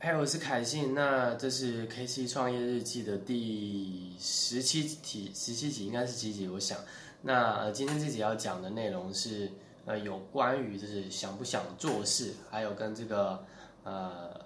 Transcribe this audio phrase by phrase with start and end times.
[0.00, 0.94] 嗨，我是凯信。
[0.94, 6.46] 那这是 K C 创业日记的第十七集，十七集应该是几集？
[6.46, 6.78] 我想，
[7.20, 9.50] 那，今天这集要讲的内容是
[9.86, 13.44] 呃，有关于就是想不想做事，还有跟这个
[13.82, 14.40] 呃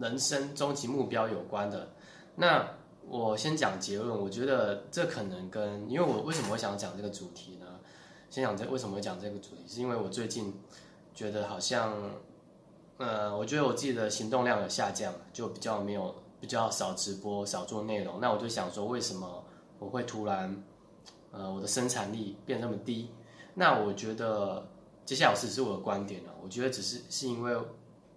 [0.00, 1.86] 人生终极目标有关的。
[2.34, 2.66] 那
[3.06, 7.66] 我先讲结论，我觉得这可能跟因为我为什么会想讲这个主题呢？
[8.30, 10.50] 先讲这为什么会讲这个主题，是因为我最近
[11.14, 11.94] 觉得好像。
[12.98, 18.20] 呃，我觉得我自己的行动量有下降，就比较没有比较少直播，少做内容。
[18.20, 19.44] 那我就想说，为什么
[19.78, 20.62] 我会突然，
[21.32, 23.10] 呃，我的生产力变那么低？
[23.52, 24.64] 那我觉得
[25.04, 26.30] 接下来只是我的观点了。
[26.42, 27.56] 我觉得只是是因为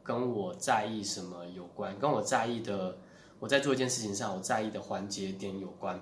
[0.04, 2.96] 跟我在意什么有关，跟我在意的
[3.40, 6.00] 我在做一件事情上我在意的环节点有关。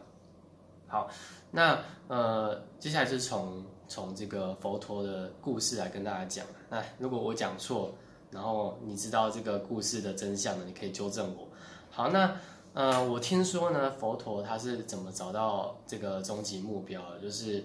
[0.87, 1.09] 好，
[1.49, 6.45] 那呃，接下来就是从从这个佛陀的故事来跟大家讲。
[6.69, 7.93] 那如果我讲错，
[8.31, 10.63] 然后你知道这个故事的真相呢？
[10.65, 11.47] 你可以纠正我。
[11.89, 12.35] 好，那
[12.73, 17.01] 呃，我听说呢，佛陀他是怎么找到这个终极目标？
[17.19, 17.63] 就是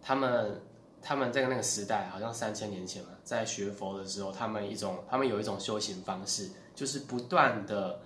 [0.00, 0.60] 他们
[1.00, 7.98] 他们在那个时代，好像三千年前嘛，在学佛的时候，他们一种他们有一种修行方式，就是不断的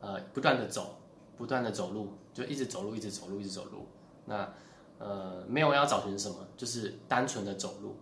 [0.00, 0.96] 呃不断的走，
[1.36, 3.86] 不断的走路，就一直走路，一直走路，一直走路。
[4.24, 4.50] 那
[4.98, 7.96] 呃没有要找寻什么，就是单纯的走路。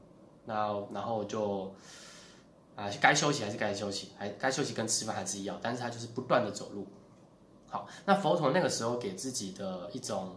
[0.44, 1.74] 那然后就。
[2.76, 6.86] 啊，该休息还是该休息，还该休息跟吃饭还是一样，但是他就是不断的走路。
[7.68, 10.36] 好，那佛陀那个时候给自己的一种，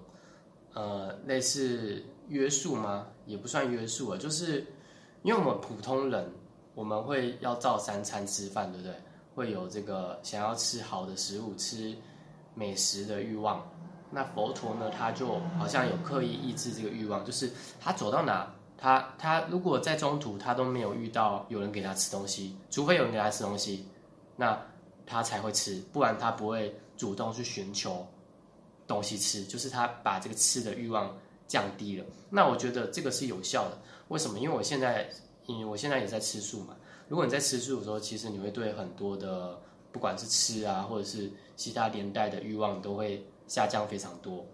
[0.74, 3.08] 呃，类似约束吗？
[3.26, 4.66] 也不算约束啊，就是
[5.22, 6.32] 因为我们普通人，
[6.74, 8.96] 我们会要照三餐吃饭，对不对？
[9.36, 11.94] 会有这个想要吃好的食物、吃
[12.56, 13.70] 美食的欲望。
[14.10, 18.56] 那佛陀呢，他就好像有刻意抑制这个欲望，就是他走到哪。
[18.82, 23.86] 他他如果在中途他都没有遇到有人给他吃东西，除非有人给他吃东西，
[24.38, 24.58] 那
[25.06, 28.08] 他才会吃，不然他不会主动去寻求
[28.88, 31.14] 东西吃，就是他把这个吃的欲望
[31.46, 32.06] 降低了。
[32.30, 33.78] 那我觉得这个是有效的。
[34.08, 34.40] 为什么？
[34.40, 35.10] 因为我现在，
[35.46, 36.74] 因为我现在也在吃素嘛。
[37.10, 39.60] 如果你在吃素的时候，其实你会对很多的
[39.92, 44.46] 不管是吃啊，或者是其他连带的欲望都会下降非常多。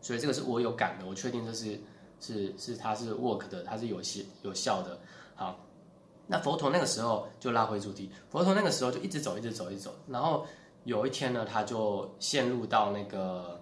[0.00, 1.76] 所以这个是我有感的，我确定这是。
[2.20, 4.98] 是是，它是 work 的，它是有效有效的。
[5.34, 5.58] 好，
[6.26, 9.94] 那佛陀那个时候就拉回主题，佛陀那个时候就一直走，一直走，一直走。
[10.06, 10.46] 然后
[10.84, 13.60] 有一天呢，他就陷入到那个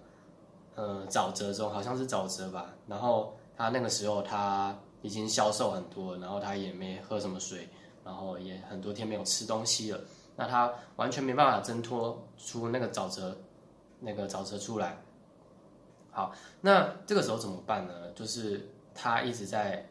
[0.75, 2.73] 呃沼泽中，好像是沼泽吧。
[2.85, 7.69] 然后他那个时候他已经消瘦很多，然后他也没喝什么水，
[8.03, 9.99] 然后也很多天没有吃东西了。
[10.35, 13.37] 那他完全没办法挣脱出那个沼泽，
[13.99, 15.01] 那个沼泽出来。
[16.11, 18.11] 好，那这个时候怎么办呢？
[18.15, 19.87] 就是他一直在，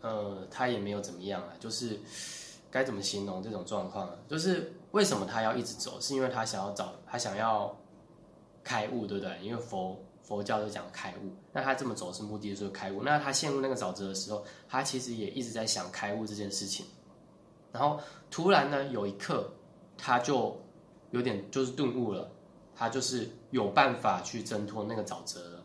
[0.00, 1.98] 呃，他也没有怎么样啊，就是
[2.70, 4.16] 该怎么形容这种状况啊？
[4.26, 6.00] 就是为什么他要一直走？
[6.00, 7.76] 是因为他想要找，他想要
[8.64, 9.38] 开悟，对不对？
[9.42, 13.02] 因为佛佛教就讲开悟，那他这么走是目的就是开悟。
[13.02, 16.86] 那他陷入那个沼泽的时候，他其实也一直在想开悟这件事情。
[17.70, 18.00] 然后
[18.30, 19.52] 突然呢，有一刻
[19.96, 20.60] 他就
[21.10, 22.28] 有点就是顿悟了。
[22.82, 25.62] 他就是有办法去挣脱那个沼泽了。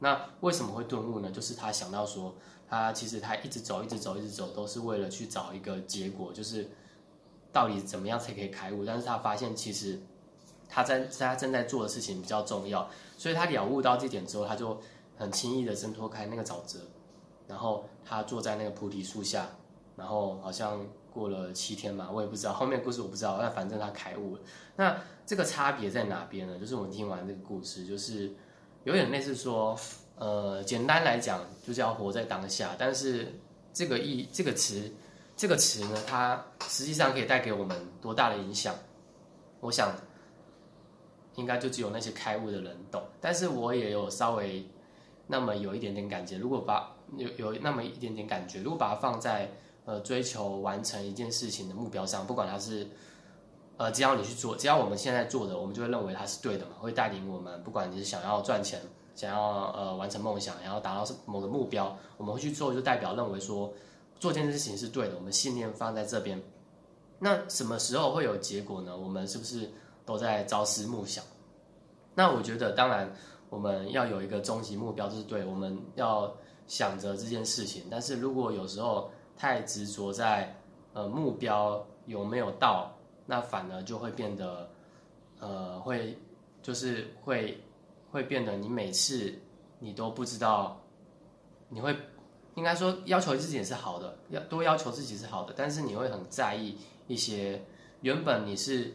[0.00, 1.30] 那为什么会顿悟呢？
[1.30, 2.34] 就是他想到说，
[2.68, 6.68] 他其实他一直走，一直走，一直走，都是为了去找一个结果，就是
[7.52, 8.84] 到底怎么样才可以开悟。
[8.84, 10.00] 但是他发现其实
[10.68, 14.80] 他在他正在做的事情比较重要，所以他了悟到这点之后，他就
[15.16, 16.80] 很轻易的挣脱开那个沼泽，
[17.46, 19.48] 然后他坐在那个菩提树下，
[20.02, 20.84] 然后好像。
[21.12, 24.42] 过了七天嘛，我也不知道后面故事我不知道，但反正他开悟了。
[24.76, 24.96] 那
[25.26, 26.58] 这个差别在哪边呢？
[26.58, 28.32] 就是我们听完这个故事，就是
[28.84, 29.78] 有点类似说，
[30.16, 32.74] 呃，简单来讲，就是要活在当下。
[32.78, 33.30] 但是
[33.74, 34.90] 这个意这个词，
[35.36, 38.74] 这个词呢，它实际上可以带给我们多大的影响？
[39.60, 39.94] 我想，
[41.34, 43.02] 应该就只有那些开悟的人懂。
[43.20, 44.66] 但是我也有稍微
[45.26, 46.38] 那么有一点点感觉。
[46.38, 49.50] 如果把有有那么一点点感觉，如果把它放在。
[49.84, 52.86] 呃，追求完成一件事情的目标上，不管它是，
[53.76, 57.60] 呃，只要你去做，只要我们现在做的，我们就会认为它是对的嘛，会带领我们。
[57.64, 58.80] 不管你是想要赚钱，
[59.16, 63.72] 想要呃完成梦想，然后达到某个目标，我们会去做，就代表认为说
[64.20, 65.16] 做这件事情是对的。
[65.16, 66.40] 我们信念放在这边，
[67.18, 68.96] 那什么时候会有结果呢？
[68.96, 69.68] 我们是不是
[70.06, 71.24] 都在朝思暮想？
[72.14, 73.12] 那我觉得，当然
[73.50, 76.32] 我们要有一个终极目标，就是对，我们要
[76.68, 77.82] 想着这件事情。
[77.90, 80.54] 但是如果有时候，太执着在
[80.92, 82.92] 呃目标有没有到，
[83.26, 84.70] 那反而就会变得
[85.40, 86.16] 呃会
[86.62, 87.60] 就是会
[88.10, 89.34] 会变得你每次
[89.78, 90.80] 你都不知道
[91.68, 91.96] 你会
[92.54, 96.76] 应该说要求自己也是好的，要多要求自己是好的，但是你会很在意
[97.06, 97.64] 一些
[98.02, 98.94] 原本你是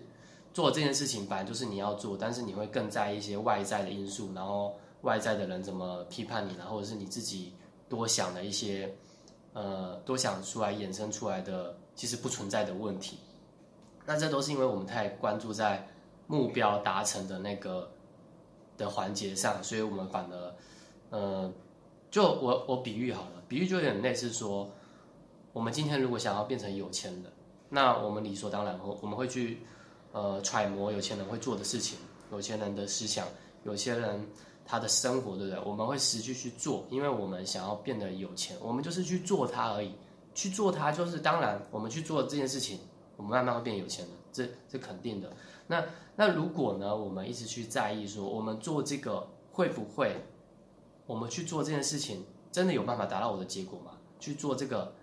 [0.53, 7.53] 做这件事情本来就是你要做，但是你会更在意一些外在的因素，然后外在的人怎么批判你，然后或者是你自己
[7.89, 8.95] 多想的一些，
[9.57, 13.17] 呃，多想出来衍生出来的其实不存在的问题。
[14.05, 15.87] 那这都是因为我们太关注在
[16.27, 17.89] 目标达成的那个
[18.77, 20.55] 的环节上，所以我们反而，
[21.09, 21.51] 呃，
[22.11, 24.69] 就我我比喻好了，比喻就有点类似说，
[25.53, 27.23] 我们今天如果想要变成有钱人，
[27.69, 29.61] 那我们理所当然会我们会去。
[30.13, 31.99] 呃，揣摩有钱人会做的事情，
[32.31, 33.27] 有钱人的思想，
[33.63, 34.25] 有些人
[34.67, 35.63] 他的生活，对不对？
[35.65, 39.93] 我们会持续去做，因为我们想要变得有钱，我们就是去做它而已。
[40.35, 42.77] 去做它，就是当然，我们去做这件事情，
[43.15, 45.31] 我们慢慢会变有钱的，这这肯定的。
[45.65, 45.83] 那
[46.15, 50.15] 那如果呢，我们一直去在意说，我们做这个会不会，
[51.07, 53.93] 我们去做这件事情，真的有办法达到我的结果吗？
[54.19, 54.93] 去做这个，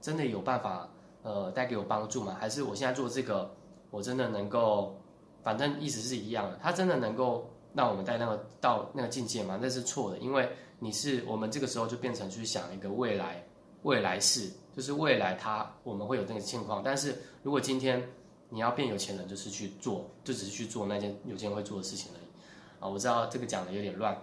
[0.00, 0.88] 真的有办法
[1.22, 2.36] 呃带给我帮助吗？
[2.40, 3.50] 还是我现在做这个？
[3.90, 4.94] 我真的能够，
[5.42, 6.58] 反正意思是一样的。
[6.62, 7.48] 他真的能够
[7.78, 9.56] 让我们带那个到那个境界吗？
[9.62, 13.40] 那是错的，因为你是我们这个时候就变成去想一个未来，
[13.84, 16.82] 未来式，就是未来他我们会有那个情况。
[16.82, 17.14] 但是
[17.44, 18.02] 如果今天
[18.48, 22.84] 你要变有钱人，就是去做，就只是去做那件有钱人会做的事情而已。
[22.84, 24.20] 啊，我知道这个讲的有点乱，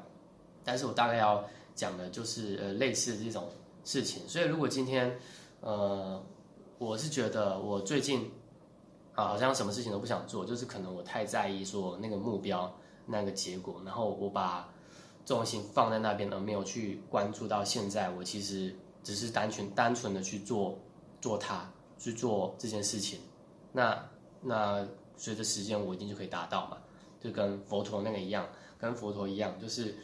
[0.65, 1.41] 但是我大概要
[1.75, 3.47] 讲的就是呃类似这种
[3.85, 4.27] 事情。
[4.27, 5.17] 所以如果今天
[5.61, 6.21] 呃，
[6.77, 8.29] 我是觉得我最近。
[9.15, 12.69] 啊，好像什么事情都不想做，就是可能我太在意说那个目标、
[13.05, 14.67] 那个结果，然后我把
[15.25, 20.77] 重心放在那边，而没有去关注到现在我其实只是单纯单纯的去做
[21.21, 23.19] 做它，去做这件事情。
[23.71, 24.03] 那
[24.41, 24.87] 那
[25.17, 26.77] 随着时间，我一定就可以达到嘛，
[27.21, 28.47] 就跟佛陀那个一样，
[28.77, 29.95] 跟佛陀一样，就是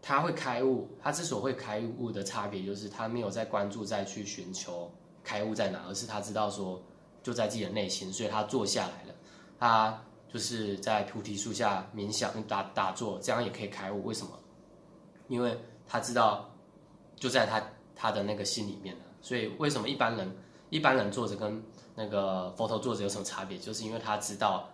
[0.00, 4.90] 他会开悟，他之所以会开悟的差别，就是他没有在关注再去寻求
[5.22, 6.82] 开悟在哪，而是他知道说。
[7.22, 9.14] 就在自己的内心，所以他坐下来了，
[9.58, 10.00] 他
[10.36, 14.04] 就是在菩提树下冥想打打坐，这样也可以开悟。
[14.04, 14.38] 为什么？
[15.28, 16.54] 因为他知道
[17.14, 17.62] 就在他
[17.94, 19.00] 他的那个心里面了。
[19.22, 20.36] 所以为什么一般人
[20.68, 21.62] 一般人坐着跟
[21.94, 23.56] 那个佛头坐着有什么差别？
[23.56, 24.68] 就是因为他知道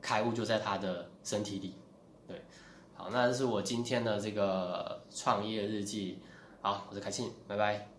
[0.00, 1.74] 开悟就在他的身体里。
[2.28, 2.40] 对，
[2.94, 6.22] 好，那这是我今天的这个创业日记。
[6.62, 7.93] 好，我是凯信，拜拜。